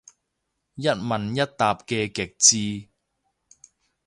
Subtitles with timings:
[0.03, 0.07] 一問一
[1.55, 2.89] 答嘅極致